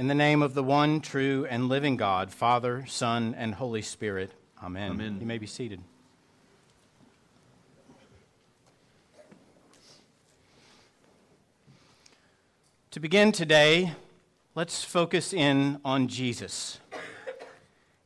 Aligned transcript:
In 0.00 0.06
the 0.06 0.14
name 0.14 0.40
of 0.40 0.54
the 0.54 0.62
one 0.62 1.02
true 1.02 1.46
and 1.50 1.68
living 1.68 1.98
God, 1.98 2.32
Father, 2.32 2.86
Son, 2.86 3.34
and 3.36 3.54
Holy 3.54 3.82
Spirit. 3.82 4.32
Amen. 4.64 4.92
Amen. 4.92 5.18
You 5.20 5.26
may 5.26 5.36
be 5.36 5.46
seated. 5.46 5.82
To 12.92 12.98
begin 12.98 13.30
today, 13.30 13.92
let's 14.54 14.82
focus 14.82 15.34
in 15.34 15.78
on 15.84 16.08
Jesus. 16.08 16.80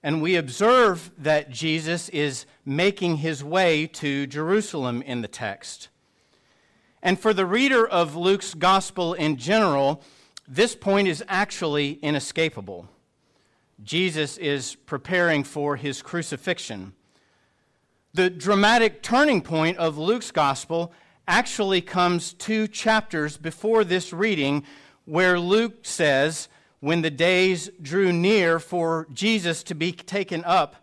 And 0.02 0.20
we 0.20 0.34
observe 0.34 1.12
that 1.16 1.50
Jesus 1.50 2.08
is 2.08 2.44
making 2.66 3.18
his 3.18 3.44
way 3.44 3.86
to 3.86 4.26
Jerusalem 4.26 5.00
in 5.00 5.22
the 5.22 5.28
text. 5.28 5.90
And 7.04 7.20
for 7.20 7.32
the 7.32 7.46
reader 7.46 7.86
of 7.86 8.16
Luke's 8.16 8.52
gospel 8.52 9.14
in 9.14 9.36
general, 9.36 10.02
this 10.46 10.74
point 10.74 11.08
is 11.08 11.24
actually 11.28 11.92
inescapable. 12.02 12.88
Jesus 13.82 14.36
is 14.36 14.74
preparing 14.74 15.42
for 15.42 15.76
his 15.76 16.02
crucifixion. 16.02 16.92
The 18.12 18.30
dramatic 18.30 19.02
turning 19.02 19.42
point 19.42 19.78
of 19.78 19.98
Luke's 19.98 20.30
gospel 20.30 20.92
actually 21.26 21.80
comes 21.80 22.32
two 22.34 22.68
chapters 22.68 23.36
before 23.36 23.82
this 23.82 24.12
reading, 24.12 24.64
where 25.06 25.40
Luke 25.40 25.78
says, 25.82 26.48
When 26.80 27.02
the 27.02 27.10
days 27.10 27.70
drew 27.80 28.12
near 28.12 28.60
for 28.60 29.08
Jesus 29.12 29.62
to 29.64 29.74
be 29.74 29.92
taken 29.92 30.44
up, 30.44 30.76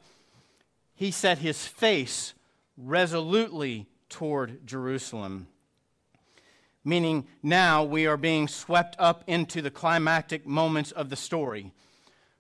he 0.96 1.12
set 1.12 1.38
his 1.38 1.66
face 1.66 2.34
resolutely 2.76 3.88
toward 4.10 4.66
Jerusalem 4.66 5.48
meaning 6.84 7.28
now 7.44 7.84
we 7.84 8.08
are 8.08 8.18
being 8.18 8.48
swept 8.48 8.96
up 9.00 9.24
into 9.28 9.62
the 9.62 9.72
climactic 9.72 10.46
moments 10.46 10.92
of 10.92 11.10
the 11.10 11.16
story 11.16 11.72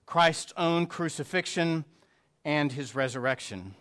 Christ's 0.06 0.52
own 0.58 0.88
crucifixion 0.88 1.86
and 2.44 2.74
his 2.74 2.96
resurrection. 2.96 3.76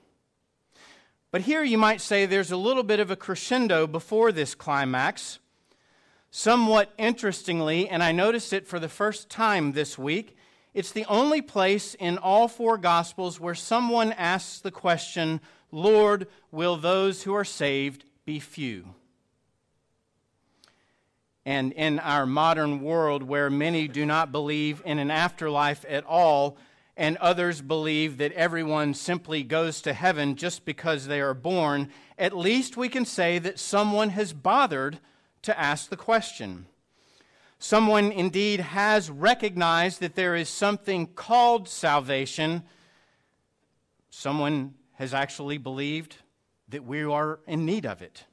But 1.32 1.42
here 1.42 1.62
you 1.62 1.78
might 1.78 2.00
say 2.00 2.24
there's 2.24 2.52
a 2.52 2.56
little 2.56 2.82
bit 2.82 3.00
of 3.00 3.10
a 3.10 3.16
crescendo 3.16 3.86
before 3.86 4.30
this 4.30 4.54
climax. 4.54 5.38
Somewhat 6.30 6.92
interestingly, 6.98 7.88
and 7.88 8.02
I 8.02 8.12
noticed 8.12 8.52
it 8.52 8.66
for 8.66 8.78
the 8.78 8.88
first 8.88 9.28
time 9.28 9.72
this 9.72 9.98
week, 9.98 10.36
it's 10.72 10.92
the 10.92 11.04
only 11.06 11.42
place 11.42 11.94
in 11.94 12.18
all 12.18 12.46
four 12.46 12.78
Gospels 12.78 13.40
where 13.40 13.54
someone 13.54 14.12
asks 14.12 14.60
the 14.60 14.70
question, 14.70 15.40
Lord, 15.72 16.28
will 16.52 16.76
those 16.76 17.24
who 17.24 17.34
are 17.34 17.44
saved 17.44 18.04
be 18.24 18.38
few? 18.38 18.94
And 21.46 21.72
in 21.72 21.98
our 21.98 22.26
modern 22.26 22.82
world, 22.82 23.22
where 23.22 23.48
many 23.48 23.88
do 23.88 24.04
not 24.04 24.30
believe 24.30 24.82
in 24.84 24.98
an 24.98 25.10
afterlife 25.10 25.84
at 25.88 26.04
all, 26.04 26.58
and 26.96 27.16
others 27.16 27.62
believe 27.62 28.18
that 28.18 28.32
everyone 28.32 28.92
simply 28.92 29.42
goes 29.42 29.80
to 29.80 29.94
heaven 29.94 30.36
just 30.36 30.66
because 30.66 31.06
they 31.06 31.20
are 31.20 31.32
born, 31.32 31.88
at 32.18 32.36
least 32.36 32.76
we 32.76 32.90
can 32.90 33.06
say 33.06 33.38
that 33.38 33.58
someone 33.58 34.10
has 34.10 34.34
bothered 34.34 35.00
to 35.42 35.58
ask 35.58 35.88
the 35.88 35.96
question. 35.96 36.66
Someone 37.58 38.12
indeed 38.12 38.60
has 38.60 39.10
recognized 39.10 40.00
that 40.00 40.14
there 40.14 40.34
is 40.34 40.48
something 40.48 41.06
called 41.06 41.68
salvation. 41.68 42.62
Someone 44.10 44.74
has 44.94 45.14
actually 45.14 45.56
believed 45.56 46.16
that 46.68 46.84
we 46.84 47.02
are 47.02 47.40
in 47.46 47.64
need 47.64 47.86
of 47.86 48.02
it. 48.02 48.24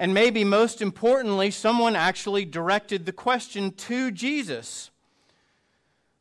And 0.00 0.14
maybe 0.14 0.44
most 0.44 0.80
importantly, 0.80 1.50
someone 1.50 1.94
actually 1.94 2.46
directed 2.46 3.04
the 3.04 3.12
question 3.12 3.70
to 3.72 4.10
Jesus. 4.10 4.90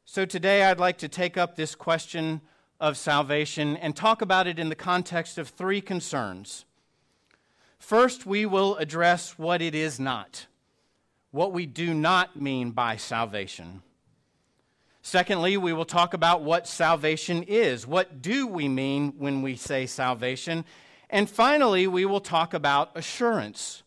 So 0.03 0.25
today 0.25 0.63
I'd 0.63 0.81
like 0.81 0.97
to 0.97 1.07
take 1.07 1.37
up 1.37 1.55
this 1.55 1.75
question 1.75 2.41
of 2.81 2.97
salvation 2.97 3.77
and 3.77 3.95
talk 3.95 4.21
about 4.21 4.47
it 4.47 4.59
in 4.59 4.67
the 4.67 4.75
context 4.75 5.37
of 5.37 5.47
three 5.47 5.79
concerns. 5.79 6.65
First, 7.77 8.25
we 8.25 8.45
will 8.45 8.75
address 8.75 9.39
what 9.39 9.61
it 9.61 9.73
is 9.73 9.97
not, 9.97 10.47
what 11.31 11.53
we 11.53 11.65
do 11.65 11.93
not 11.93 12.35
mean 12.35 12.71
by 12.71 12.97
salvation. 12.97 13.81
Secondly, 15.01 15.55
we 15.55 15.71
will 15.71 15.85
talk 15.85 16.13
about 16.13 16.41
what 16.41 16.67
salvation 16.67 17.43
is. 17.43 17.87
What 17.87 18.21
do 18.21 18.45
we 18.45 18.67
mean 18.67 19.13
when 19.17 19.41
we 19.41 19.55
say 19.55 19.85
salvation? 19.85 20.65
And 21.09 21.29
finally, 21.29 21.87
we 21.87 22.05
will 22.05 22.21
talk 22.21 22.53
about 22.53 22.91
assurance. 22.95 23.83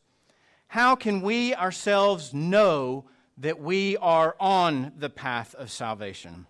How 0.69 0.97
can 0.97 1.21
we 1.21 1.55
ourselves 1.55 2.35
know 2.35 3.05
that 3.39 3.61
we 3.61 3.97
are 3.99 4.35
on 4.41 4.93
the 4.97 5.11
path 5.11 5.55
of 5.55 5.71
salvation? 5.71 6.47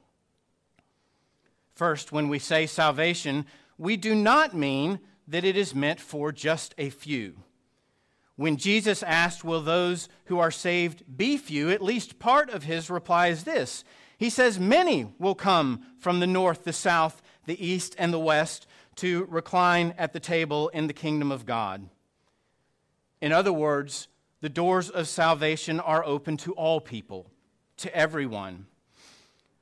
First, 1.74 2.12
when 2.12 2.28
we 2.28 2.38
say 2.38 2.66
salvation, 2.66 3.46
we 3.78 3.96
do 3.96 4.14
not 4.14 4.54
mean 4.54 5.00
that 5.28 5.44
it 5.44 5.56
is 5.56 5.74
meant 5.74 6.00
for 6.00 6.32
just 6.32 6.74
a 6.78 6.90
few. 6.90 7.34
When 8.36 8.56
Jesus 8.56 9.02
asked, 9.02 9.44
Will 9.44 9.60
those 9.60 10.08
who 10.26 10.38
are 10.38 10.50
saved 10.50 11.04
be 11.16 11.36
few? 11.36 11.70
at 11.70 11.82
least 11.82 12.18
part 12.18 12.50
of 12.50 12.64
his 12.64 12.90
reply 12.90 13.28
is 13.28 13.44
this 13.44 13.84
He 14.16 14.30
says, 14.30 14.58
Many 14.58 15.12
will 15.18 15.34
come 15.34 15.84
from 15.98 16.20
the 16.20 16.26
north, 16.26 16.64
the 16.64 16.72
south, 16.72 17.22
the 17.46 17.64
east, 17.64 17.94
and 17.98 18.12
the 18.12 18.18
west 18.18 18.66
to 18.96 19.26
recline 19.30 19.94
at 19.98 20.12
the 20.12 20.20
table 20.20 20.68
in 20.68 20.86
the 20.86 20.92
kingdom 20.92 21.32
of 21.32 21.46
God. 21.46 21.88
In 23.20 23.32
other 23.32 23.52
words, 23.52 24.08
the 24.40 24.48
doors 24.48 24.90
of 24.90 25.08
salvation 25.08 25.80
are 25.80 26.04
open 26.04 26.36
to 26.38 26.52
all 26.52 26.80
people, 26.80 27.30
to 27.78 27.94
everyone. 27.96 28.66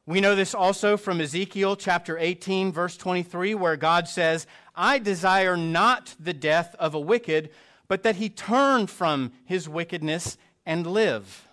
We 0.06 0.20
know 0.20 0.34
this 0.34 0.54
also 0.54 0.96
from 0.96 1.20
Ezekiel 1.20 1.76
chapter 1.76 2.18
18, 2.18 2.72
verse 2.72 2.96
23, 2.96 3.54
where 3.54 3.76
God 3.76 4.08
says, 4.08 4.46
I 4.74 4.98
desire 4.98 5.56
not 5.56 6.14
the 6.18 6.32
death 6.32 6.74
of 6.78 6.94
a 6.94 7.00
wicked, 7.00 7.50
but 7.86 8.02
that 8.02 8.16
he 8.16 8.28
turn 8.28 8.86
from 8.86 9.32
his 9.44 9.68
wickedness 9.68 10.38
and 10.64 10.86
live. 10.86 11.46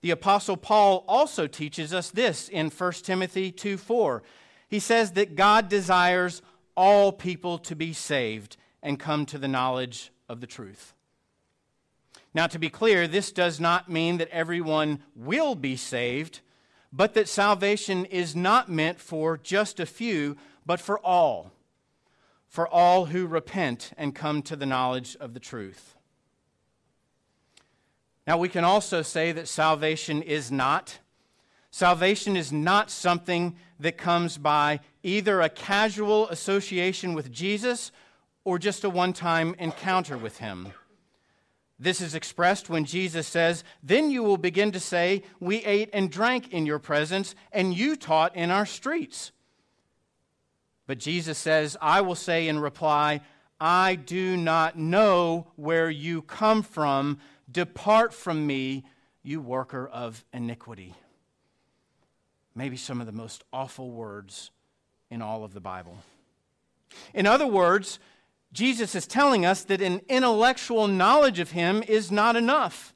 The 0.00 0.10
Apostle 0.10 0.56
Paul 0.56 1.04
also 1.08 1.46
teaches 1.46 1.94
us 1.94 2.10
this 2.10 2.48
in 2.48 2.70
1 2.70 2.92
Timothy 2.92 3.52
2 3.52 3.76
4. 3.76 4.22
He 4.68 4.78
says 4.78 5.12
that 5.12 5.34
God 5.34 5.68
desires 5.68 6.42
all 6.76 7.10
people 7.10 7.58
to 7.58 7.74
be 7.74 7.92
saved 7.92 8.56
and 8.82 9.00
come 9.00 9.26
to 9.26 9.38
the 9.38 9.48
knowledge 9.48 10.12
of 10.28 10.40
the 10.40 10.46
truth. 10.46 10.94
Now, 12.34 12.46
to 12.46 12.58
be 12.58 12.68
clear, 12.68 13.08
this 13.08 13.32
does 13.32 13.58
not 13.58 13.90
mean 13.90 14.18
that 14.18 14.28
everyone 14.28 15.02
will 15.16 15.54
be 15.54 15.74
saved, 15.74 16.40
but 16.92 17.14
that 17.14 17.28
salvation 17.28 18.04
is 18.04 18.36
not 18.36 18.68
meant 18.68 19.00
for 19.00 19.38
just 19.38 19.80
a 19.80 19.86
few, 19.86 20.36
but 20.66 20.78
for 20.78 20.98
all, 21.00 21.50
for 22.46 22.68
all 22.68 23.06
who 23.06 23.26
repent 23.26 23.92
and 23.96 24.14
come 24.14 24.42
to 24.42 24.56
the 24.56 24.66
knowledge 24.66 25.16
of 25.18 25.34
the 25.34 25.40
truth. 25.40 25.96
Now, 28.26 28.36
we 28.36 28.50
can 28.50 28.64
also 28.64 29.00
say 29.00 29.32
that 29.32 29.48
salvation 29.48 30.20
is 30.20 30.52
not 30.52 30.98
Salvation 31.70 32.36
is 32.36 32.52
not 32.52 32.90
something 32.90 33.56
that 33.78 33.98
comes 33.98 34.38
by 34.38 34.80
either 35.02 35.40
a 35.40 35.48
casual 35.48 36.28
association 36.28 37.14
with 37.14 37.30
Jesus 37.30 37.92
or 38.44 38.58
just 38.58 38.84
a 38.84 38.90
one 38.90 39.12
time 39.12 39.54
encounter 39.58 40.16
with 40.16 40.38
him. 40.38 40.72
This 41.78 42.00
is 42.00 42.14
expressed 42.14 42.68
when 42.68 42.84
Jesus 42.84 43.26
says, 43.26 43.62
Then 43.82 44.10
you 44.10 44.22
will 44.22 44.38
begin 44.38 44.72
to 44.72 44.80
say, 44.80 45.22
We 45.38 45.58
ate 45.64 45.90
and 45.92 46.10
drank 46.10 46.52
in 46.52 46.66
your 46.66 46.78
presence, 46.78 47.34
and 47.52 47.76
you 47.76 47.94
taught 47.94 48.34
in 48.34 48.50
our 48.50 48.66
streets. 48.66 49.30
But 50.86 50.98
Jesus 50.98 51.38
says, 51.38 51.76
I 51.80 52.00
will 52.00 52.14
say 52.14 52.48
in 52.48 52.58
reply, 52.58 53.20
I 53.60 53.94
do 53.94 54.36
not 54.36 54.78
know 54.78 55.48
where 55.56 55.90
you 55.90 56.22
come 56.22 56.62
from. 56.62 57.18
Depart 57.50 58.14
from 58.14 58.46
me, 58.46 58.84
you 59.22 59.40
worker 59.40 59.86
of 59.86 60.24
iniquity 60.32 60.94
maybe 62.58 62.76
some 62.76 63.00
of 63.00 63.06
the 63.06 63.12
most 63.12 63.44
awful 63.52 63.92
words 63.92 64.50
in 65.12 65.22
all 65.22 65.44
of 65.44 65.54
the 65.54 65.60
Bible. 65.60 65.96
In 67.14 67.24
other 67.24 67.46
words, 67.46 68.00
Jesus 68.52 68.96
is 68.96 69.06
telling 69.06 69.46
us 69.46 69.62
that 69.62 69.80
an 69.80 70.00
intellectual 70.08 70.88
knowledge 70.88 71.38
of 71.38 71.52
him 71.52 71.84
is 71.86 72.10
not 72.10 72.34
enough. 72.34 72.92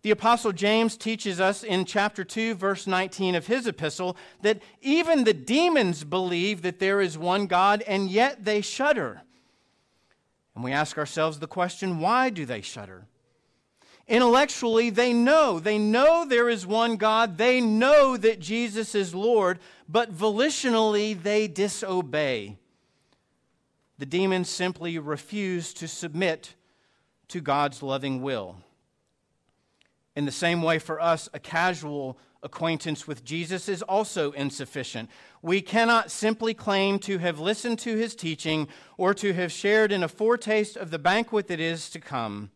The 0.00 0.10
Apostle 0.10 0.52
James 0.52 0.96
teaches 0.96 1.38
us 1.38 1.62
in 1.62 1.84
chapter 1.84 2.24
2, 2.24 2.54
verse 2.54 2.86
19 2.86 3.34
of 3.34 3.46
his 3.46 3.66
epistle, 3.66 4.16
that 4.40 4.62
even 4.80 5.24
the 5.24 5.34
demons 5.34 6.02
believe 6.02 6.62
that 6.62 6.78
there 6.78 7.02
is 7.02 7.18
one 7.18 7.46
God, 7.46 7.82
and 7.86 8.08
yet 8.08 8.46
they 8.46 8.62
shudder. 8.62 9.20
And 10.54 10.64
we 10.64 10.72
ask 10.72 10.96
ourselves 10.96 11.40
the 11.40 11.46
question 11.46 11.98
why 12.00 12.30
do 12.30 12.46
they 12.46 12.62
shudder? 12.62 13.06
Intellectually, 14.08 14.88
they 14.88 15.12
know. 15.12 15.60
They 15.60 15.78
know 15.78 16.24
there 16.24 16.48
is 16.48 16.66
one 16.66 16.96
God. 16.96 17.36
They 17.36 17.60
know 17.60 18.16
that 18.16 18.40
Jesus 18.40 18.94
is 18.94 19.14
Lord, 19.14 19.58
but 19.86 20.16
volitionally, 20.16 21.22
they 21.22 21.46
disobey. 21.46 22.56
The 23.98 24.06
demons 24.06 24.48
simply 24.48 24.98
refuse 24.98 25.74
to 25.74 25.86
submit 25.86 26.54
to 27.28 27.42
God's 27.42 27.82
loving 27.82 28.22
will. 28.22 28.56
In 30.16 30.24
the 30.24 30.32
same 30.32 30.62
way, 30.62 30.78
for 30.78 31.00
us, 31.00 31.28
a 31.34 31.38
casual 31.38 32.18
acquaintance 32.42 33.06
with 33.06 33.24
Jesus 33.24 33.68
is 33.68 33.82
also 33.82 34.32
insufficient. 34.32 35.10
We 35.42 35.60
cannot 35.60 36.10
simply 36.10 36.54
claim 36.54 36.98
to 37.00 37.18
have 37.18 37.40
listened 37.40 37.78
to 37.80 37.96
his 37.96 38.14
teaching 38.14 38.68
or 38.96 39.12
to 39.14 39.34
have 39.34 39.52
shared 39.52 39.92
in 39.92 40.02
a 40.02 40.08
foretaste 40.08 40.76
of 40.76 40.90
the 40.90 40.98
banquet 40.98 41.48
that 41.48 41.60
is 41.60 41.90
to 41.90 42.00
come. 42.00 42.50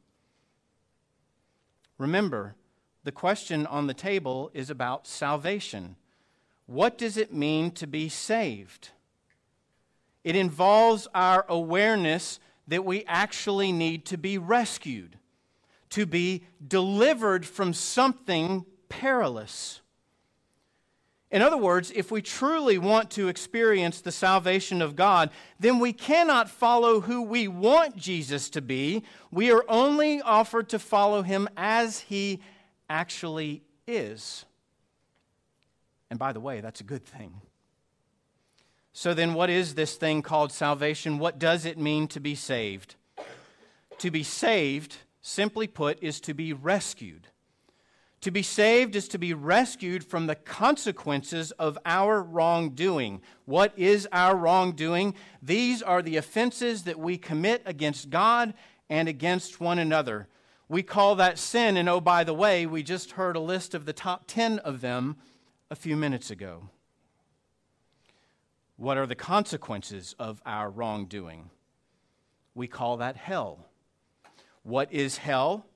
Remember, 1.98 2.54
the 3.04 3.12
question 3.12 3.66
on 3.66 3.86
the 3.86 3.94
table 3.94 4.50
is 4.54 4.70
about 4.70 5.06
salvation. 5.06 5.96
What 6.66 6.96
does 6.96 7.16
it 7.16 7.32
mean 7.32 7.72
to 7.72 7.86
be 7.86 8.08
saved? 8.08 8.90
It 10.24 10.36
involves 10.36 11.08
our 11.14 11.44
awareness 11.48 12.38
that 12.68 12.84
we 12.84 13.04
actually 13.06 13.72
need 13.72 14.06
to 14.06 14.16
be 14.16 14.38
rescued, 14.38 15.18
to 15.90 16.06
be 16.06 16.44
delivered 16.66 17.44
from 17.44 17.74
something 17.74 18.64
perilous. 18.88 19.81
In 21.32 21.40
other 21.40 21.56
words, 21.56 21.90
if 21.96 22.10
we 22.10 22.20
truly 22.20 22.76
want 22.76 23.10
to 23.12 23.28
experience 23.28 24.02
the 24.02 24.12
salvation 24.12 24.82
of 24.82 24.94
God, 24.94 25.30
then 25.58 25.78
we 25.78 25.94
cannot 25.94 26.50
follow 26.50 27.00
who 27.00 27.22
we 27.22 27.48
want 27.48 27.96
Jesus 27.96 28.50
to 28.50 28.60
be. 28.60 29.02
We 29.30 29.50
are 29.50 29.64
only 29.66 30.20
offered 30.20 30.68
to 30.68 30.78
follow 30.78 31.22
him 31.22 31.48
as 31.56 32.00
he 32.00 32.40
actually 32.90 33.62
is. 33.86 34.44
And 36.10 36.18
by 36.18 36.34
the 36.34 36.40
way, 36.40 36.60
that's 36.60 36.82
a 36.82 36.84
good 36.84 37.06
thing. 37.06 37.40
So 38.92 39.14
then, 39.14 39.32
what 39.32 39.48
is 39.48 39.74
this 39.74 39.94
thing 39.94 40.20
called 40.20 40.52
salvation? 40.52 41.18
What 41.18 41.38
does 41.38 41.64
it 41.64 41.78
mean 41.78 42.08
to 42.08 42.20
be 42.20 42.34
saved? 42.34 42.96
To 44.00 44.10
be 44.10 44.22
saved, 44.22 44.98
simply 45.22 45.66
put, 45.66 46.02
is 46.02 46.20
to 46.20 46.34
be 46.34 46.52
rescued. 46.52 47.28
To 48.22 48.30
be 48.30 48.42
saved 48.42 48.94
is 48.94 49.08
to 49.08 49.18
be 49.18 49.34
rescued 49.34 50.04
from 50.04 50.26
the 50.26 50.36
consequences 50.36 51.50
of 51.52 51.76
our 51.84 52.22
wrongdoing. 52.22 53.20
What 53.46 53.76
is 53.76 54.06
our 54.12 54.36
wrongdoing? 54.36 55.14
These 55.42 55.82
are 55.82 56.02
the 56.02 56.16
offenses 56.16 56.84
that 56.84 57.00
we 57.00 57.18
commit 57.18 57.62
against 57.66 58.10
God 58.10 58.54
and 58.88 59.08
against 59.08 59.60
one 59.60 59.80
another. 59.80 60.28
We 60.68 60.84
call 60.84 61.16
that 61.16 61.36
sin, 61.36 61.76
and 61.76 61.88
oh, 61.88 62.00
by 62.00 62.22
the 62.22 62.32
way, 62.32 62.64
we 62.64 62.84
just 62.84 63.12
heard 63.12 63.34
a 63.34 63.40
list 63.40 63.74
of 63.74 63.86
the 63.86 63.92
top 63.92 64.24
10 64.28 64.60
of 64.60 64.80
them 64.80 65.16
a 65.68 65.74
few 65.74 65.96
minutes 65.96 66.30
ago. 66.30 66.68
What 68.76 68.98
are 68.98 69.06
the 69.06 69.16
consequences 69.16 70.14
of 70.20 70.40
our 70.46 70.70
wrongdoing? 70.70 71.50
We 72.54 72.68
call 72.68 72.98
that 72.98 73.16
hell. 73.16 73.66
What 74.62 74.92
is 74.92 75.16
hell? 75.18 75.66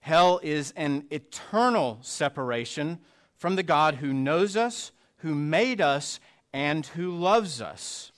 Hell 0.00 0.40
is 0.42 0.72
an 0.76 1.06
eternal 1.10 1.98
separation 2.02 2.98
from 3.36 3.56
the 3.56 3.62
God 3.62 3.96
who 3.96 4.12
knows 4.12 4.56
us, 4.56 4.92
who 5.18 5.34
made 5.34 5.80
us, 5.80 6.20
and 6.52 6.84
who 6.86 7.10
loves 7.10 7.60
us. 7.60 8.10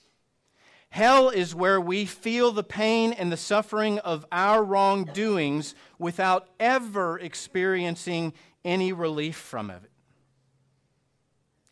Hell 0.89 1.29
is 1.29 1.55
where 1.55 1.81
we 1.81 2.05
feel 2.05 2.51
the 2.51 2.63
pain 2.63 3.13
and 3.13 3.31
the 3.31 3.37
suffering 3.37 3.99
of 3.99 4.25
our 4.31 4.63
wrongdoings 4.63 5.73
without 5.97 6.49
ever 6.59 7.17
experiencing 7.19 8.33
any 8.63 8.93
relief 8.93 9.35
from 9.35 9.69
it. 9.69 9.81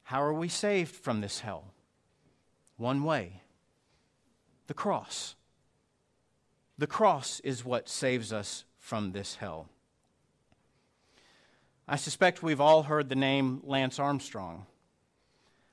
How 0.04 0.22
are 0.24 0.34
we 0.34 0.50
saved 0.50 0.96
from 0.96 1.22
this 1.22 1.40
hell? 1.42 1.66
One 2.78 3.04
way 3.04 3.44
the 4.68 4.74
cross. 4.74 5.36
The 6.78 6.88
cross 6.88 7.40
is 7.42 7.64
what 7.64 7.88
saves 7.88 8.34
us 8.34 8.66
from 8.80 9.12
this 9.12 9.36
hell. 9.36 9.70
I 11.88 11.96
suspect 11.96 12.44
we've 12.44 12.62
all 12.62 12.84
heard 12.84 13.10
the 13.10 13.16
name 13.16 13.62
Lance 13.64 14.00
Armstrong. 14.00 14.66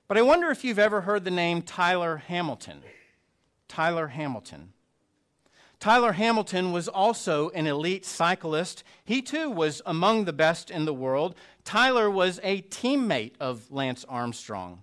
But 0.09 0.17
I 0.17 0.23
wonder 0.23 0.51
if 0.51 0.65
you've 0.65 0.79
ever 0.79 1.03
heard 1.03 1.25
the 1.25 1.31
name 1.31 1.63
Tyler 1.63 2.17
Hamilton. 2.17 2.83
Tyler 3.69 4.09
Hamilton. 4.09 4.73
Tyler 5.81 6.13
Hamilton 6.13 6.73
was 6.73 6.89
also 6.89 7.51
an 7.51 7.67
elite 7.67 8.05
cyclist. 8.05 8.83
He 9.05 9.23
too 9.23 9.51
was 9.51 9.81
among 9.87 10.25
the 10.25 10.33
best 10.33 10.71
in 10.71 10.87
the 10.87 10.95
world. 10.95 11.37
Tyler 11.63 12.11
was 12.11 12.41
a 12.43 12.63
teammate 12.63 13.35
of 13.39 13.71
Lance 13.71 14.05
Armstrong. 14.09 14.83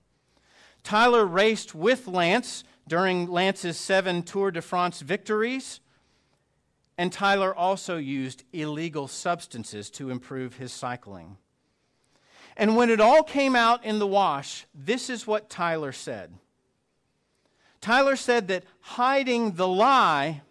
Tyler 0.84 1.26
raced 1.26 1.76
with 1.76 2.08
Lance 2.08 2.64
during 2.88 3.28
Lance's 3.28 3.78
seven 3.78 4.24
Tour 4.24 4.52
de 4.52 4.62
France 4.62 5.02
victories. 5.02 5.82
And 6.98 7.12
Tyler 7.12 7.54
also 7.54 7.98
used 7.98 8.44
illegal 8.54 9.08
substances 9.08 9.90
to 9.92 10.10
improve 10.10 10.56
his 10.56 10.72
cycling. 10.72 11.38
And 12.58 12.78
when 12.78 12.90
it 12.90 13.02
all 13.02 13.24
came 13.24 13.56
out 13.56 13.84
in 13.84 14.00
the 14.00 14.08
wash, 14.08 14.66
this 14.74 15.10
is 15.10 15.28
what 15.28 15.50
Tyler 15.50 15.92
said. 15.92 16.34
Tyler 17.82 18.16
said 18.16 18.48
that 18.48 18.64
hiding 18.80 19.52
the 19.52 19.68
lie 19.68 20.42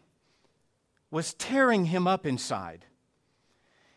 was 1.11 1.35
tearing 1.35 1.87
him 1.87 2.07
up 2.07 2.27
inside. 2.27 2.85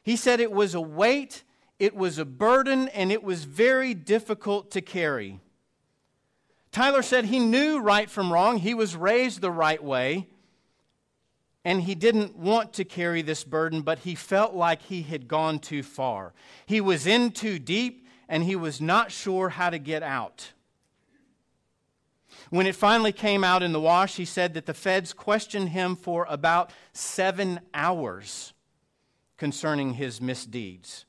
He 0.01 0.15
said 0.15 0.39
it 0.39 0.51
was 0.51 0.73
a 0.73 0.81
weight, 0.81 1.43
it 1.79 1.95
was 1.95 2.17
a 2.17 2.25
burden, 2.25 2.87
and 2.89 3.11
it 3.11 3.23
was 3.23 3.43
very 3.43 3.93
difficult 3.93 4.71
to 4.71 4.81
carry. 4.81 5.41
Tyler 6.71 7.01
said 7.01 7.25
he 7.25 7.39
knew 7.39 7.79
right 7.79 8.09
from 8.09 8.31
wrong, 8.31 8.57
he 8.57 8.73
was 8.73 8.95
raised 8.95 9.41
the 9.41 9.51
right 9.51 9.83
way 9.83 10.27
and 11.67 11.81
he 11.81 11.95
didn't 11.95 12.33
want 12.37 12.71
to 12.71 12.85
carry 12.85 13.21
this 13.21 13.43
burden, 13.43 13.81
but 13.81 13.99
he 13.99 14.15
felt 14.15 14.53
like 14.53 14.83
he 14.83 15.01
had 15.01 15.27
gone 15.27 15.59
too 15.59 15.83
far. 15.83 16.31
He 16.65 16.79
was 16.79 17.05
in 17.05 17.31
too 17.31 17.59
deep, 17.59 18.07
and 18.29 18.41
he 18.41 18.55
was 18.55 18.79
not 18.79 19.11
sure 19.11 19.49
how 19.49 19.69
to 19.69 19.77
get 19.77 20.01
out. 20.01 20.53
When 22.51 22.67
it 22.67 22.75
finally 22.75 23.11
came 23.11 23.43
out 23.43 23.63
in 23.63 23.73
the 23.73 23.81
wash, 23.81 24.15
he 24.15 24.23
said 24.23 24.53
that 24.53 24.65
the 24.65 24.73
feds 24.73 25.11
questioned 25.11 25.67
him 25.67 25.97
for 25.97 26.25
about 26.29 26.71
seven 26.93 27.59
hours 27.73 28.53
concerning 29.35 29.95
his 29.95 30.21
misdeeds. 30.21 31.03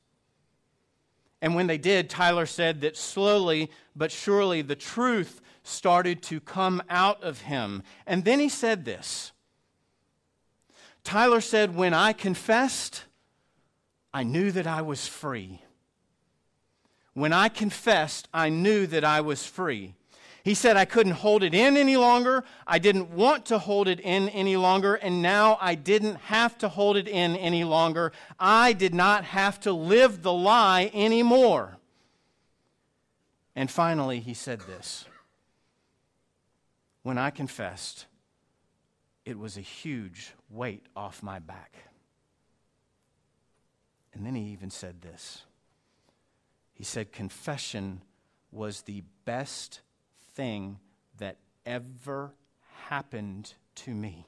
And 1.40 1.54
when 1.54 1.68
they 1.68 1.78
did, 1.78 2.10
Tyler 2.10 2.46
said 2.46 2.80
that 2.80 2.96
slowly 2.96 3.70
but 3.94 4.10
surely 4.10 4.62
the 4.62 4.74
truth 4.74 5.40
started 5.62 6.20
to 6.24 6.40
come 6.40 6.82
out 6.90 7.22
of 7.22 7.42
him. 7.42 7.84
And 8.08 8.24
then 8.24 8.40
he 8.40 8.48
said 8.48 8.84
this 8.84 9.30
Tyler 11.08 11.40
said, 11.40 11.74
When 11.74 11.94
I 11.94 12.12
confessed, 12.12 13.04
I 14.12 14.24
knew 14.24 14.50
that 14.52 14.66
I 14.66 14.82
was 14.82 15.08
free. 15.08 15.62
When 17.14 17.32
I 17.32 17.48
confessed, 17.48 18.28
I 18.34 18.50
knew 18.50 18.86
that 18.88 19.04
I 19.04 19.22
was 19.22 19.46
free. 19.46 19.94
He 20.44 20.52
said, 20.52 20.76
I 20.76 20.84
couldn't 20.84 21.12
hold 21.12 21.42
it 21.42 21.54
in 21.54 21.78
any 21.78 21.96
longer. 21.96 22.44
I 22.66 22.78
didn't 22.78 23.08
want 23.08 23.46
to 23.46 23.58
hold 23.58 23.88
it 23.88 24.00
in 24.00 24.28
any 24.28 24.58
longer. 24.58 24.96
And 24.96 25.22
now 25.22 25.56
I 25.62 25.76
didn't 25.76 26.16
have 26.16 26.58
to 26.58 26.68
hold 26.68 26.98
it 26.98 27.08
in 27.08 27.36
any 27.36 27.64
longer. 27.64 28.12
I 28.38 28.74
did 28.74 28.92
not 28.92 29.24
have 29.24 29.58
to 29.60 29.72
live 29.72 30.20
the 30.20 30.34
lie 30.34 30.90
anymore. 30.92 31.78
And 33.56 33.70
finally, 33.70 34.20
he 34.20 34.34
said 34.34 34.60
this 34.60 35.06
When 37.02 37.16
I 37.16 37.30
confessed, 37.30 38.04
it 39.28 39.38
was 39.38 39.58
a 39.58 39.60
huge 39.60 40.32
weight 40.48 40.86
off 40.96 41.22
my 41.22 41.38
back. 41.38 41.76
And 44.14 44.24
then 44.24 44.34
he 44.34 44.44
even 44.44 44.70
said 44.70 45.02
this 45.02 45.42
He 46.72 46.82
said, 46.82 47.12
Confession 47.12 48.00
was 48.50 48.82
the 48.82 49.02
best 49.26 49.82
thing 50.34 50.78
that 51.18 51.36
ever 51.66 52.32
happened 52.86 53.52
to 53.74 53.90
me. 53.90 54.26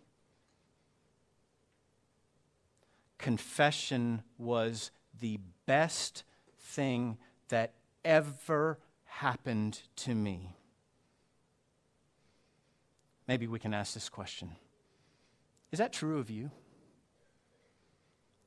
Confession 3.16 4.22
was 4.36 4.90
the 5.18 5.38
best 5.64 6.24
thing 6.58 7.16
that 7.48 7.72
ever 8.04 8.78
happened 9.04 9.80
to 9.96 10.14
me. 10.14 10.56
Maybe 13.26 13.46
we 13.46 13.58
can 13.58 13.72
ask 13.72 13.94
this 13.94 14.10
question. 14.10 14.50
Is 15.72 15.78
that 15.78 15.92
true 15.92 16.18
of 16.18 16.30
you? 16.30 16.50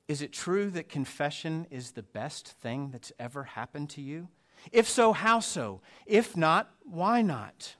Is 0.07 0.21
it 0.21 0.33
true 0.33 0.69
that 0.71 0.89
confession 0.89 1.65
is 1.71 1.91
the 1.91 2.03
best 2.03 2.49
thing 2.49 2.89
that's 2.91 3.11
ever 3.17 3.43
happened 3.43 3.89
to 3.91 4.01
you? 4.01 4.27
If 4.71 4.89
so, 4.89 5.13
how 5.13 5.39
so? 5.39 5.81
If 6.05 6.35
not, 6.35 6.69
why 6.83 7.21
not? 7.21 7.75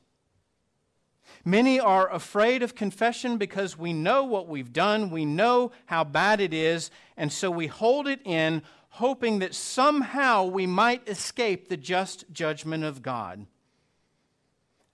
Many 1.46 1.80
are 1.80 2.12
afraid 2.12 2.64
of 2.64 2.76
confession 2.76 3.38
because 3.38 3.78
we 3.78 3.92
know 3.92 4.24
what 4.24 4.48
we've 4.48 4.72
done, 4.72 5.10
we 5.10 5.26
know 5.26 5.72
how 5.86 6.04
bad 6.04 6.40
it 6.40 6.54
is, 6.54 6.90
and 7.18 7.32
so 7.32 7.52
we 7.52 7.68
hold 7.68 8.08
it 8.08 8.22
in, 8.26 8.62
hoping 8.90 9.40
that 9.40 9.56
somehow 9.56 10.46
we 10.46 10.68
might 10.68 11.08
escape 11.08 11.68
the 11.68 11.78
just 11.78 12.32
judgment 12.32 12.84
of 12.84 13.02
God. 13.02 13.46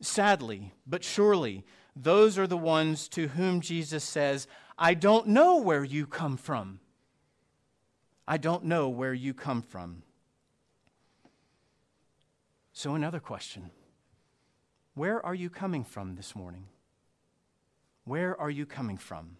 Sadly, 0.02 0.72
but 0.88 1.04
surely, 1.04 1.66
those 2.02 2.38
are 2.38 2.48
the 2.48 2.58
ones 2.58 3.10
to 3.10 3.28
whom 3.30 3.60
Jesus 3.60 4.04
says, 4.04 4.48
I 4.78 4.94
don't 4.94 5.28
know 5.28 5.58
where 5.58 5.84
you 5.84 6.08
come 6.08 6.38
from. 6.38 6.80
I 8.26 8.38
don't 8.38 8.64
know 8.64 8.88
where 8.88 9.14
you 9.14 9.34
come 9.34 9.62
from. 9.62 10.04
So, 12.72 12.96
another 12.96 13.20
question 13.20 13.72
Where 14.94 15.24
are 15.26 15.36
you 15.36 15.50
coming 15.50 15.84
from 15.84 16.16
this 16.16 16.36
morning? 16.36 16.68
Where 18.06 18.40
are 18.40 18.50
you 18.50 18.66
coming 18.66 18.98
from? 18.98 19.38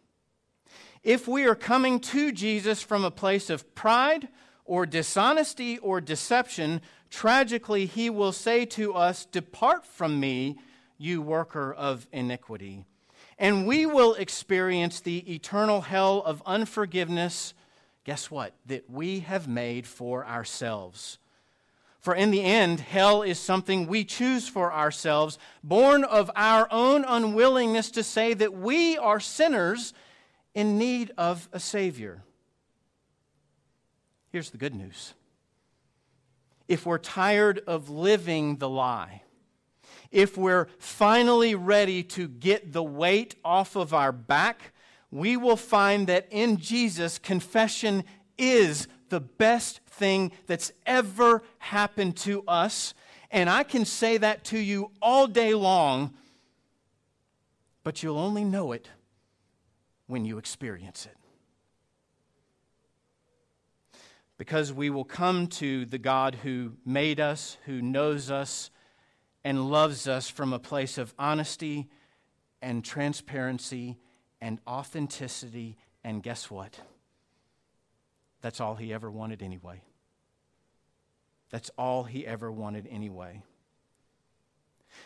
If 1.02 1.28
we 1.28 1.46
are 1.46 1.56
coming 1.56 2.00
to 2.02 2.32
Jesus 2.34 2.82
from 2.82 3.06
a 3.06 3.12
place 3.12 3.50
of 3.50 3.74
pride 3.74 4.28
or 4.66 4.86
dishonesty 4.86 5.78
or 5.78 6.02
deception, 6.02 6.82
tragically 7.10 7.86
he 7.86 8.10
will 8.10 8.34
say 8.34 8.66
to 8.66 8.94
us, 8.94 9.26
Depart 9.26 9.86
from 9.86 10.20
me, 10.20 10.58
you 11.00 11.24
worker 11.24 11.74
of 11.74 12.06
iniquity. 12.12 12.86
And 13.40 13.66
we 13.66 13.88
will 13.88 14.14
experience 14.14 15.00
the 15.00 15.34
eternal 15.34 15.82
hell 15.82 16.22
of 16.24 16.44
unforgiveness, 16.46 17.56
guess 18.04 18.30
what? 18.30 18.54
That 18.68 18.88
we 18.90 19.22
have 19.22 19.48
made 19.48 19.88
for 19.88 20.28
ourselves. 20.28 21.18
For 22.00 22.14
in 22.14 22.32
the 22.32 22.44
end, 22.44 22.80
hell 22.80 23.24
is 23.24 23.40
something 23.40 23.88
we 23.88 24.06
choose 24.06 24.48
for 24.48 24.72
ourselves, 24.72 25.38
born 25.64 26.04
of 26.04 26.30
our 26.36 26.68
own 26.72 27.04
unwillingness 27.04 27.92
to 27.92 28.04
say 28.04 28.34
that 28.36 28.54
we 28.54 28.98
are 28.98 29.20
sinners 29.20 29.94
in 30.54 30.78
need 30.78 31.12
of 31.18 31.50
a 31.52 31.60
Savior. 31.60 32.24
Here's 34.32 34.50
the 34.50 34.58
good 34.58 34.76
news 34.76 35.14
if 36.68 36.86
we're 36.86 37.00
tired 37.00 37.62
of 37.66 37.90
living 37.90 38.58
the 38.58 38.70
lie, 38.70 39.24
if 40.12 40.38
we're 40.38 40.68
finally 40.78 41.56
ready 41.56 42.04
to 42.04 42.28
get 42.28 42.74
the 42.74 42.84
weight 42.84 43.36
off 43.44 43.76
of 43.76 43.94
our 43.94 44.12
back, 44.12 44.74
we 45.12 45.38
will 45.38 45.58
find 45.58 46.08
that 46.08 46.28
in 46.32 46.58
Jesus, 46.58 47.18
confession 47.18 48.04
is 48.38 48.88
the 49.10 49.20
best 49.20 49.82
thing 49.88 50.32
that's 50.48 50.72
ever 50.86 51.44
happened 51.58 52.16
to 52.18 52.44
us. 52.48 52.94
And 53.32 53.50
I 53.50 53.64
can 53.64 53.86
say 53.86 54.18
that 54.18 54.44
to 54.46 54.58
you 54.58 54.92
all 55.02 55.28
day 55.28 55.54
long, 55.54 56.14
but 57.84 58.02
you'll 58.02 58.18
only 58.18 58.44
know 58.44 58.72
it 58.72 58.90
when 60.08 60.26
you 60.26 60.38
experience 60.38 61.06
it. 61.06 61.16
Because 64.38 64.72
we 64.72 64.90
will 64.90 65.04
come 65.04 65.48
to 65.48 65.86
the 65.86 65.98
God 65.98 66.36
who 66.36 66.74
made 66.86 67.20
us, 67.20 67.58
who 67.66 67.82
knows 67.82 68.32
us, 68.32 68.72
and 69.44 69.70
loves 69.70 70.08
us 70.08 70.30
from 70.30 70.54
a 70.54 70.60
place 70.60 70.98
of 70.98 71.14
honesty 71.18 71.88
and 72.62 72.84
transparency 72.84 73.98
and 74.42 74.60
authenticity. 74.68 75.78
And 76.04 76.24
guess 76.24 76.50
what? 76.50 76.80
That's 78.42 78.62
all 78.62 78.76
he 78.76 78.94
ever 78.94 79.10
wanted 79.10 79.42
anyway. 79.42 79.82
That's 81.50 81.72
all 81.78 82.04
he 82.04 82.26
ever 82.26 82.52
wanted 82.52 82.88
anyway. 82.90 83.42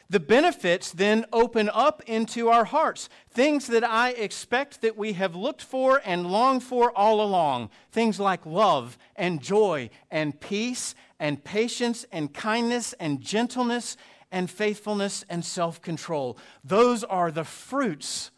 The 0.10 0.20
benefits 0.20 0.92
then 0.92 1.26
open 1.34 1.70
up 1.74 2.02
into 2.06 2.50
our 2.50 2.66
hearts. 2.66 3.10
Things 3.30 3.68
that 3.68 3.84
I 3.84 4.12
expect 4.12 4.82
that 4.82 4.98
we 4.98 5.14
have 5.14 5.36
looked 5.36 5.62
for 5.62 6.02
and 6.06 6.28
longed 6.28 6.64
for 6.64 6.92
all 6.96 7.22
along. 7.22 7.70
Things 7.92 8.20
like 8.20 8.46
love 8.46 8.98
and 9.16 9.42
joy 9.42 9.90
and 10.12 10.40
peace 10.40 10.96
and 11.20 11.44
patience 11.44 12.06
and 12.12 12.34
kindness 12.34 12.94
and 12.94 13.22
gentleness 13.22 13.98
and 14.34 14.50
faithfulness 14.50 15.24
and 15.30 15.46
self 15.46 15.82
control. 15.82 16.38
Those 16.64 17.06
are 17.06 17.32
the 17.32 17.46
fruits 17.46 18.32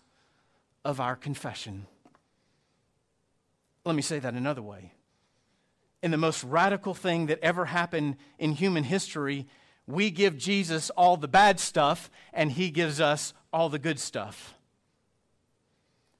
of 0.84 1.00
our 1.00 1.16
confession. 1.16 1.88
Let 3.86 3.96
me 3.96 4.04
say 4.04 4.20
that 4.20 4.34
another 4.34 4.62
way. 4.62 4.92
In 6.04 6.12
the 6.12 6.18
most 6.18 6.44
radical 6.44 6.94
thing 6.94 7.28
that 7.28 7.40
ever 7.42 7.66
happened 7.66 8.18
in 8.38 8.52
human 8.52 8.84
history, 8.84 9.48
we 9.88 10.12
give 10.12 10.38
Jesus 10.38 10.90
all 10.92 11.18
the 11.18 11.28
bad 11.28 11.60
stuff, 11.60 12.12
and 12.34 12.52
he 12.52 12.70
gives 12.70 13.00
us 13.00 13.34
all 13.54 13.70
the 13.70 13.80
good 13.80 14.00
stuff. 14.00 14.54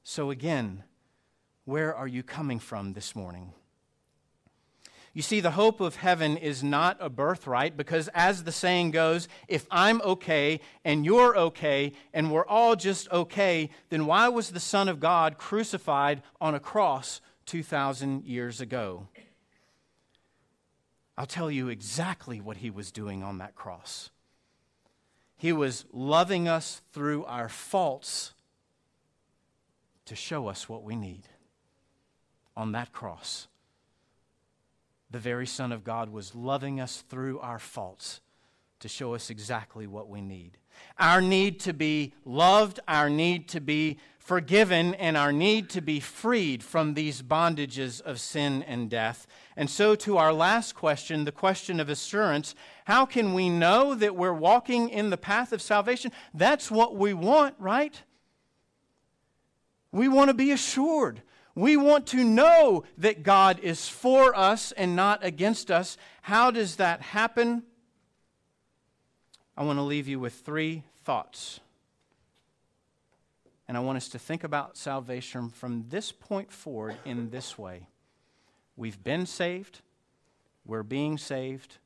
So, 0.04 0.32
again, 0.32 0.84
where 1.66 1.94
are 1.94 2.08
you 2.08 2.24
coming 2.24 2.60
from 2.60 2.94
this 2.94 3.16
morning? 3.16 3.52
You 5.16 5.22
see, 5.22 5.40
the 5.40 5.52
hope 5.52 5.80
of 5.80 5.96
heaven 5.96 6.36
is 6.36 6.62
not 6.62 6.98
a 7.00 7.10
birthright 7.10 7.78
because, 7.78 8.10
as 8.10 8.44
the 8.44 8.52
saying 8.52 8.92
goes, 8.92 9.30
if 9.48 9.66
I'm 9.72 10.02
okay 10.02 10.60
and 10.84 11.06
you're 11.06 11.38
okay 11.38 11.94
and 12.14 12.30
we're 12.30 12.46
all 12.46 12.76
just 12.76 13.10
okay, 13.10 13.70
then 13.88 14.08
why 14.08 14.28
was 14.28 14.52
the 14.52 14.60
Son 14.60 14.90
of 14.90 15.00
God 15.00 15.38
crucified 15.38 16.22
on 16.42 16.54
a 16.54 16.60
cross 16.60 17.22
2,000 17.46 18.26
years 18.26 18.60
ago? 18.60 19.08
I'll 21.18 21.26
tell 21.26 21.50
you 21.50 21.70
exactly 21.70 22.42
what 22.42 22.58
he 22.58 22.70
was 22.70 22.92
doing 22.92 23.24
on 23.24 23.38
that 23.38 23.56
cross. 23.56 24.10
He 25.38 25.54
was 25.54 25.86
loving 25.94 26.50
us 26.50 26.82
through 26.92 27.24
our 27.24 27.48
faults 27.48 28.34
to 30.04 30.16
show 30.16 30.50
us 30.50 30.68
what 30.68 30.84
we 30.84 30.98
need. 30.98 31.30
On 32.58 32.74
that 32.74 32.92
cross, 32.92 33.48
the 35.16 35.20
very 35.20 35.48
Son 35.48 35.72
of 35.72 35.86
God 35.86 36.10
was 36.10 36.36
loving 36.36 36.82
us 36.82 37.02
through 37.08 37.40
our 37.40 37.58
faults 37.58 38.20
to 38.82 38.90
show 38.90 39.14
us 39.14 39.30
exactly 39.30 39.88
what 39.88 40.10
we 40.10 40.20
need. 40.20 40.58
Our 41.00 41.22
need 41.22 41.62
to 41.62 41.72
be 41.72 42.14
loved, 42.26 42.82
our 42.86 43.10
need 43.10 43.48
to 43.48 43.62
be 43.62 43.98
forgiven 44.20 44.94
and 44.96 45.16
our 45.16 45.32
need 45.32 45.70
to 45.70 45.80
be 45.80 46.02
freed 46.02 46.62
from 46.62 46.96
these 46.96 47.22
bondages 47.22 48.02
of 48.02 48.20
sin 48.20 48.62
and 48.64 48.90
death. 48.90 49.26
And 49.56 49.70
so, 49.70 49.96
to 49.96 50.18
our 50.18 50.34
last 50.34 50.76
question, 50.76 51.24
the 51.24 51.32
question 51.32 51.80
of 51.80 51.88
assurance 51.88 52.54
how 52.84 53.06
can 53.06 53.34
we 53.34 53.48
know 53.50 53.96
that 53.96 54.18
we're 54.18 54.34
walking 54.34 54.90
in 54.90 55.12
the 55.12 55.18
path 55.18 55.54
of 55.54 55.62
salvation? 55.62 56.12
That's 56.34 56.70
what 56.70 56.98
we 56.98 57.14
want, 57.14 57.56
right? 57.58 58.04
We 59.94 60.10
want 60.10 60.28
to 60.28 60.34
be 60.34 60.52
assured. 60.52 61.22
We 61.56 61.78
want 61.78 62.08
to 62.08 62.24
know 62.24 62.84
that 62.98 63.24
God 63.24 63.60
is 63.60 63.88
for 63.88 64.36
us 64.36 64.74
and 64.74 64.96
not 64.96 65.24
against 65.24 65.72
us. 65.72 65.98
How 66.22 66.52
does 66.52 66.76
that 66.76 67.02
happen? 67.02 67.64
I 69.58 69.64
want 69.64 69.80
to 69.80 69.84
leave 69.84 70.10
you 70.10 70.20
with 70.20 70.34
three 70.34 70.84
thoughts. 71.06 71.62
And 73.68 73.78
I 73.78 73.80
want 73.80 73.96
us 73.96 74.10
to 74.10 74.20
think 74.20 74.44
about 74.44 74.78
salvation 74.78 75.50
from 75.50 75.86
this 75.90 76.12
point 76.12 76.52
forward 76.52 76.98
in 77.06 77.30
this 77.30 77.58
way 77.58 77.88
We've 78.78 79.02
been 79.02 79.26
saved, 79.26 79.80
we're 80.66 80.84
being 80.84 81.18
saved, 81.18 81.78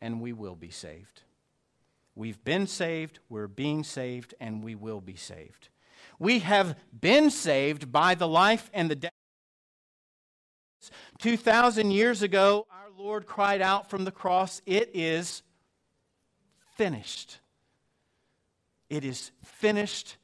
and 0.00 0.20
we 0.20 0.32
will 0.32 0.54
be 0.54 0.70
saved. 0.70 1.22
We've 2.14 2.42
been 2.42 2.66
saved, 2.66 3.18
we're 3.28 3.48
being 3.48 3.84
saved, 3.84 4.34
and 4.40 4.64
we 4.64 4.74
will 4.74 5.02
be 5.02 5.16
saved. 5.16 5.68
We 6.22 6.38
have 6.38 6.76
been 6.98 7.30
saved 7.30 7.90
by 7.90 8.14
the 8.14 8.28
life 8.28 8.70
and 8.72 8.90
the 8.90 8.96
death. 8.96 9.10
2,000 11.18 11.90
years 11.90 12.22
ago, 12.22 12.66
our 12.70 12.90
Lord 12.96 13.26
cried 13.26 13.60
out 13.60 13.90
from 13.90 14.04
the 14.04 14.10
cross, 14.10 14.62
It 14.64 14.90
is 14.94 15.42
finished. 16.76 17.38
It 18.88 19.04
is 19.04 19.30
finished 19.44 20.16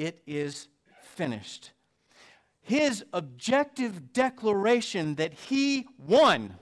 it 0.00 0.22
is 0.26 0.68
finished. 1.02 1.72
His 2.62 3.04
objective 3.12 4.12
declaration 4.12 5.16
that 5.16 5.34
he 5.34 5.86
won, 5.98 6.54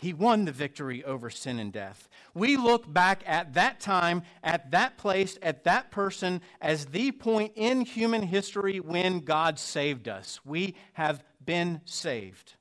he 0.00 0.14
won 0.14 0.46
the 0.46 0.52
victory 0.52 1.04
over 1.04 1.28
sin 1.28 1.58
and 1.58 1.70
death. 1.70 2.08
We 2.32 2.56
look 2.56 2.90
back 2.90 3.22
at 3.26 3.52
that 3.52 3.80
time, 3.80 4.22
at 4.42 4.70
that 4.70 4.96
place, 4.96 5.38
at 5.42 5.64
that 5.64 5.90
person 5.90 6.40
as 6.58 6.86
the 6.86 7.12
point 7.12 7.52
in 7.54 7.82
human 7.82 8.22
history 8.22 8.80
when 8.80 9.20
God 9.20 9.58
saved 9.58 10.08
us. 10.08 10.40
We 10.42 10.74
have 10.94 11.22
been 11.44 11.82
saved. 11.84 12.54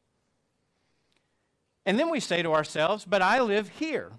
And 1.86 1.98
then 1.98 2.10
we 2.10 2.20
say 2.20 2.42
to 2.42 2.54
ourselves, 2.54 3.06
but 3.06 3.22
I 3.22 3.40
live 3.40 3.70
here, 3.70 4.12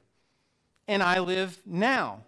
and 0.88 1.02
I 1.02 1.18
live 1.18 1.60
now. 1.66 2.24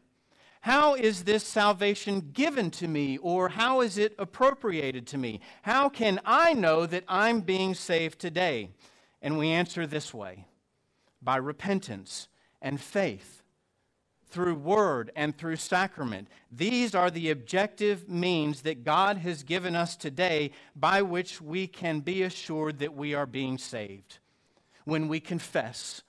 How 0.60 0.94
is 0.94 1.24
this 1.24 1.42
salvation 1.42 2.32
given 2.34 2.70
to 2.72 2.86
me, 2.86 3.16
or 3.16 3.48
how 3.48 3.80
is 3.80 3.96
it 3.96 4.14
appropriated 4.18 5.06
to 5.08 5.18
me? 5.18 5.40
How 5.62 5.88
can 5.88 6.20
I 6.26 6.52
know 6.52 6.84
that 6.84 7.04
I'm 7.08 7.40
being 7.40 7.74
saved 7.74 8.18
today? 8.18 8.68
And 9.22 9.38
we 9.38 9.48
answer 9.48 9.86
this 9.86 10.12
way 10.12 10.44
by 11.22 11.36
repentance 11.36 12.28
and 12.60 12.80
faith, 12.80 13.42
through 14.28 14.54
word 14.54 15.12
and 15.14 15.36
through 15.36 15.56
sacrament. 15.56 16.26
These 16.50 16.94
are 16.94 17.10
the 17.10 17.30
objective 17.30 18.08
means 18.08 18.62
that 18.62 18.82
God 18.82 19.18
has 19.18 19.42
given 19.42 19.76
us 19.76 19.94
today 19.94 20.52
by 20.74 21.02
which 21.02 21.42
we 21.42 21.66
can 21.66 22.00
be 22.00 22.22
assured 22.22 22.78
that 22.78 22.94
we 22.94 23.14
are 23.14 23.26
being 23.26 23.58
saved. 23.58 24.18
When 24.84 25.06
we 25.06 25.20
confess, 25.20 26.02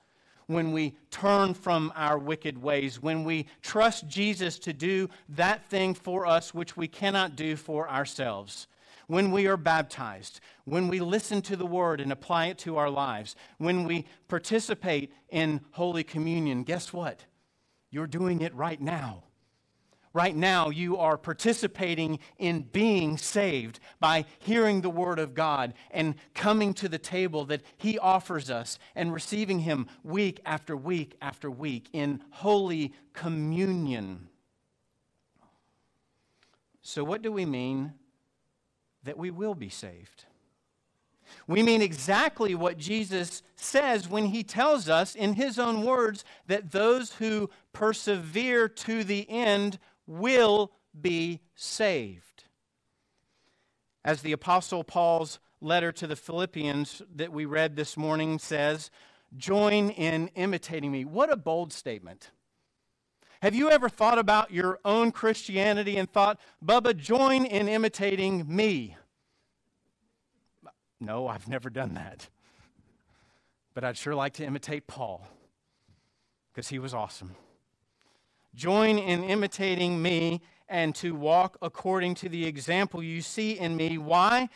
when 0.47 0.71
we 0.71 0.95
turn 1.11 1.53
from 1.53 1.91
our 1.95 2.17
wicked 2.17 2.61
ways, 2.61 3.01
when 3.01 3.23
we 3.23 3.47
trust 3.61 4.07
Jesus 4.07 4.57
to 4.59 4.73
do 4.73 5.09
that 5.29 5.69
thing 5.69 5.93
for 5.93 6.25
us 6.25 6.53
which 6.53 6.77
we 6.77 6.87
cannot 6.87 7.35
do 7.35 7.55
for 7.55 7.89
ourselves. 7.89 8.67
When 9.07 9.31
we 9.31 9.47
are 9.47 9.57
baptized, 9.57 10.39
when 10.65 10.87
we 10.87 10.99
listen 10.99 11.41
to 11.43 11.55
the 11.55 11.65
word 11.65 11.99
and 12.01 12.11
apply 12.11 12.47
it 12.47 12.57
to 12.59 12.77
our 12.77 12.89
lives, 12.89 13.35
when 13.57 13.83
we 13.83 14.05
participate 14.27 15.13
in 15.29 15.61
Holy 15.71 16.03
Communion, 16.03 16.63
guess 16.63 16.93
what? 16.93 17.25
You're 17.89 18.07
doing 18.07 18.41
it 18.41 18.53
right 18.55 18.81
now. 18.81 19.23
Right 20.13 20.35
now, 20.35 20.69
you 20.69 20.97
are 20.97 21.17
participating 21.17 22.19
in 22.37 22.61
being 22.71 23.17
saved 23.17 23.79
by 23.99 24.25
hearing 24.37 24.81
the 24.81 24.89
Word 24.89 25.17
of 25.17 25.33
God 25.33 25.73
and 25.89 26.13
coming 26.35 26.75
to 26.75 26.87
the 26.87 26.99
table 26.99 27.45
that 27.45 27.63
He 27.77 27.97
offers 27.97 28.51
us 28.51 28.77
and 28.93 29.11
receiving 29.11 29.59
Him 29.59 29.87
week 30.03 30.39
after 30.45 30.77
week 30.77 31.17
after 31.19 31.49
week 31.49 31.89
in 31.93 32.21
holy 32.29 32.93
communion. 33.13 34.29
So, 36.83 37.03
what 37.03 37.23
do 37.23 37.31
we 37.31 37.45
mean 37.45 37.93
that 39.03 39.17
we 39.17 39.31
will 39.31 39.55
be 39.55 39.69
saved? 39.69 40.25
We 41.47 41.63
mean 41.63 41.81
exactly 41.81 42.55
what 42.55 42.77
Jesus 42.77 43.41
says 43.55 44.07
when 44.07 44.27
he 44.27 44.43
tells 44.43 44.87
us 44.89 45.15
in 45.15 45.33
his 45.33 45.57
own 45.57 45.83
words 45.83 46.23
that 46.47 46.71
those 46.71 47.13
who 47.13 47.49
persevere 47.71 48.67
to 48.69 49.03
the 49.03 49.29
end 49.29 49.79
will 50.05 50.71
be 50.99 51.41
saved. 51.55 52.43
As 54.05 54.21
the 54.21 54.33
Apostle 54.33 54.83
Paul's 54.83 55.39
letter 55.61 55.91
to 55.93 56.07
the 56.07 56.15
Philippians 56.15 57.01
that 57.15 57.31
we 57.31 57.45
read 57.45 57.75
this 57.75 57.95
morning 57.95 58.37
says, 58.37 58.91
join 59.37 59.89
in 59.89 60.27
imitating 60.35 60.91
me. 60.91 61.05
What 61.05 61.31
a 61.31 61.37
bold 61.37 61.71
statement. 61.71 62.31
Have 63.43 63.53
you 63.53 63.69
ever 63.69 63.89
thought 63.89 64.17
about 64.17 64.51
your 64.51 64.79
own 64.85 65.11
Christianity 65.11 65.97
and 65.97 66.09
thought, 66.09 66.39
Bubba, 66.65 66.95
join 66.95 67.43
in 67.43 67.67
imitating 67.67 68.45
me? 68.47 68.95
No, 71.01 71.27
I've 71.27 71.49
never 71.49 71.69
done 71.69 71.95
that. 71.95 72.29
But 73.73 73.83
I'd 73.83 73.97
sure 73.97 74.15
like 74.15 74.31
to 74.35 74.45
imitate 74.45 74.87
Paul 74.87 75.27
because 76.53 76.69
he 76.69 76.79
was 76.79 76.93
awesome. 76.93 77.35
Join 78.55 78.97
in 78.97 79.25
imitating 79.25 80.01
me 80.01 80.39
and 80.69 80.95
to 80.95 81.13
walk 81.13 81.57
according 81.61 82.15
to 82.15 82.29
the 82.29 82.45
example 82.45 83.03
you 83.03 83.21
see 83.21 83.59
in 83.59 83.75
me. 83.75 83.97
Why? 83.97 84.47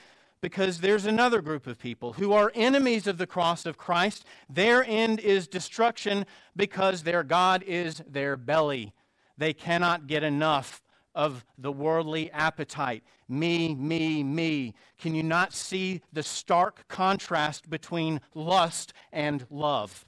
Because 0.41 0.79
there's 0.79 1.05
another 1.05 1.41
group 1.41 1.65
of 1.65 1.79
people 1.79 2.13
who 2.13 2.31
are 2.31 2.51
enemies 2.53 3.07
of 3.07 3.17
the 3.17 3.27
cross 3.27 3.65
of 3.65 3.77
Christ. 3.77 4.25
Their 4.49 4.83
end 4.83 5.19
is 5.19 5.47
destruction 5.47 6.25
because 6.55 7.03
their 7.03 7.23
God 7.23 7.63
is 7.63 8.03
their 8.07 8.37
belly. 8.37 8.93
They 9.37 9.53
cannot 9.53 10.07
get 10.07 10.23
enough 10.23 10.81
of 11.15 11.43
the 11.57 11.71
worldly 11.71 12.31
appetite. 12.31 13.03
Me, 13.27 13.73
me, 13.73 14.23
me. 14.23 14.75
Can 14.99 15.15
you 15.15 15.23
not 15.23 15.53
see 15.53 16.01
the 16.13 16.23
stark 16.23 16.87
contrast 16.87 17.69
between 17.69 18.21
lust 18.35 18.93
and 19.11 19.45
love? 19.49 20.05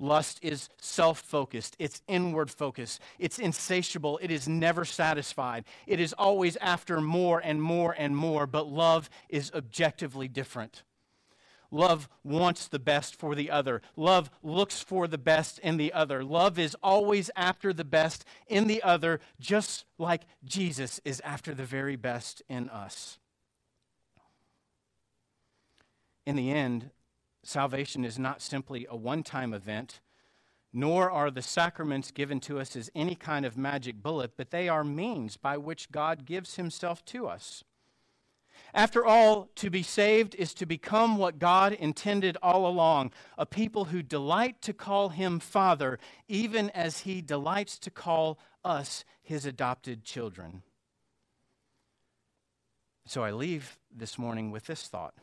Lust 0.00 0.38
is 0.40 0.70
self 0.80 1.20
focused, 1.20 1.76
it's 1.78 2.00
inward 2.08 2.50
focused, 2.50 3.02
it's 3.18 3.38
insatiable, 3.38 4.18
it 4.22 4.30
is 4.30 4.48
never 4.48 4.86
satisfied. 4.86 5.64
It 5.86 6.00
is 6.00 6.14
always 6.14 6.56
after 6.56 7.02
more 7.02 7.38
and 7.38 7.62
more 7.62 7.94
and 7.96 8.16
more, 8.16 8.46
but 8.46 8.66
love 8.66 9.10
is 9.28 9.52
objectively 9.54 10.26
different. 10.26 10.84
Love 11.70 12.08
wants 12.24 12.66
the 12.66 12.78
best 12.78 13.14
for 13.14 13.34
the 13.34 13.50
other. 13.50 13.82
Love 13.94 14.30
looks 14.42 14.80
for 14.80 15.06
the 15.06 15.18
best 15.18 15.58
in 15.58 15.76
the 15.76 15.92
other. 15.92 16.24
Love 16.24 16.58
is 16.58 16.74
always 16.82 17.30
after 17.36 17.72
the 17.72 17.84
best 17.84 18.24
in 18.48 18.66
the 18.66 18.82
other, 18.82 19.20
just 19.38 19.84
like 19.98 20.22
Jesus 20.42 20.98
is 21.04 21.20
after 21.20 21.54
the 21.54 21.64
very 21.64 21.94
best 21.94 22.42
in 22.48 22.70
us. 22.70 23.18
In 26.24 26.36
the 26.36 26.50
end, 26.50 26.90
Salvation 27.42 28.04
is 28.04 28.18
not 28.18 28.42
simply 28.42 28.86
a 28.88 28.96
one 28.96 29.22
time 29.22 29.54
event, 29.54 30.00
nor 30.72 31.10
are 31.10 31.30
the 31.30 31.42
sacraments 31.42 32.10
given 32.10 32.38
to 32.40 32.60
us 32.60 32.76
as 32.76 32.90
any 32.94 33.14
kind 33.14 33.44
of 33.44 33.56
magic 33.56 34.02
bullet, 34.02 34.32
but 34.36 34.50
they 34.50 34.68
are 34.68 34.84
means 34.84 35.36
by 35.36 35.56
which 35.56 35.90
God 35.90 36.24
gives 36.24 36.56
himself 36.56 37.04
to 37.06 37.26
us. 37.26 37.64
After 38.72 39.04
all, 39.04 39.48
to 39.56 39.70
be 39.70 39.82
saved 39.82 40.34
is 40.36 40.54
to 40.54 40.66
become 40.66 41.16
what 41.16 41.40
God 41.40 41.72
intended 41.72 42.36
all 42.42 42.66
along 42.66 43.10
a 43.36 43.46
people 43.46 43.86
who 43.86 44.02
delight 44.02 44.62
to 44.62 44.72
call 44.72 45.08
him 45.08 45.40
Father, 45.40 45.98
even 46.28 46.70
as 46.70 47.00
he 47.00 47.20
delights 47.20 47.78
to 47.80 47.90
call 47.90 48.38
us 48.64 49.04
his 49.22 49.44
adopted 49.44 50.04
children. 50.04 50.62
So 53.06 53.24
I 53.24 53.32
leave 53.32 53.78
this 53.90 54.18
morning 54.18 54.52
with 54.52 54.66
this 54.66 54.86
thought 54.86 55.14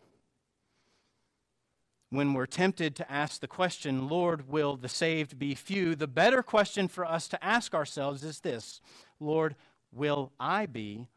when 2.09 2.33
we're 2.33 2.45
tempted 2.45 2.95
to 2.95 3.11
ask 3.11 3.41
the 3.41 3.47
question, 3.47 4.07
Lord, 4.07 4.47
will 4.47 4.77
the 4.77 4.89
saved 4.89 5.37
be 5.37 5.55
few? 5.55 5.95
The 5.95 6.07
better 6.07 6.41
question 6.41 6.87
for 6.87 7.05
us 7.05 7.27
to 7.29 7.43
ask 7.43 7.73
ourselves 7.73 8.23
is 8.23 8.39
this 8.39 8.81
Lord, 9.19 9.55
will 9.91 10.31
I 10.39 10.65
be 10.65 11.09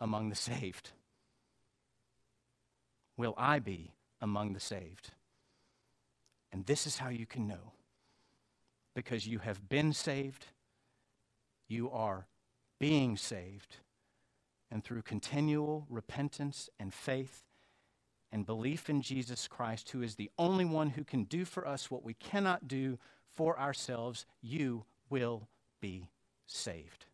among 0.00 0.28
the 0.28 0.36
saved? 0.36 0.90
Will 3.16 3.34
I 3.36 3.58
be 3.58 3.92
among 4.20 4.52
the 4.52 4.60
saved? 4.60 5.12
And 6.52 6.66
this 6.66 6.86
is 6.86 6.98
how 6.98 7.08
you 7.08 7.26
can 7.26 7.46
know 7.46 7.72
because 8.94 9.26
you 9.26 9.40
have 9.40 9.68
been 9.68 9.92
saved, 9.92 10.46
you 11.68 11.90
are 11.90 12.26
being 12.78 13.16
saved, 13.16 13.76
and 14.70 14.82
through 14.82 15.02
continual 15.02 15.86
repentance 15.90 16.70
and 16.78 16.94
faith, 16.94 17.45
and 18.32 18.46
belief 18.46 18.90
in 18.90 19.02
Jesus 19.02 19.48
Christ, 19.48 19.90
who 19.90 20.02
is 20.02 20.14
the 20.14 20.30
only 20.38 20.64
one 20.64 20.90
who 20.90 21.04
can 21.04 21.24
do 21.24 21.44
for 21.44 21.66
us 21.66 21.90
what 21.90 22.04
we 22.04 22.14
cannot 22.14 22.68
do 22.68 22.98
for 23.32 23.58
ourselves, 23.58 24.26
you 24.40 24.84
will 25.08 25.48
be 25.80 26.08
saved. 26.46 27.06